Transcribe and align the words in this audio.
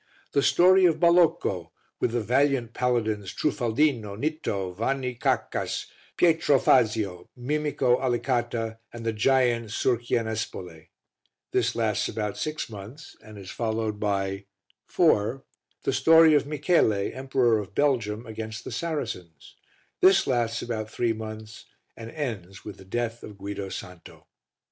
The 0.31 0.41
Story 0.41 0.85
of 0.85 0.99
Balocco 0.99 1.69
with 1.99 2.13
the 2.13 2.21
valiant 2.21 2.73
Paladins 2.73 3.31
Trufaldino, 3.35 4.15
Nitto, 4.15 4.73
Vanni 4.75 5.13
Caccas, 5.13 5.85
Pietro 6.17 6.57
Fazio, 6.57 7.29
Mimico 7.37 8.01
Alicata 8.01 8.79
and 8.91 9.05
the 9.05 9.13
giant 9.13 9.67
Surchianespole. 9.69 10.87
This 11.51 11.75
lasts 11.75 12.09
about 12.09 12.35
six 12.35 12.67
months, 12.67 13.15
and 13.23 13.37
is 13.37 13.51
followed 13.51 13.99
by 13.99 14.45
IV. 14.89 15.41
The 15.83 15.93
Story 15.93 16.33
of 16.33 16.47
Michele, 16.47 16.93
Emperor 17.13 17.59
of 17.59 17.75
Belgium, 17.75 18.25
against 18.25 18.63
the 18.63 18.71
Saracens. 18.71 19.55
This 19.99 20.25
lasts 20.25 20.63
about 20.63 20.89
three 20.89 21.13
months 21.13 21.65
and 21.95 22.09
ends 22.09 22.65
with 22.65 22.77
the 22.77 22.85
death 22.85 23.21
of 23.21 23.37
Guido 23.37 23.69
Santo. 23.69 24.25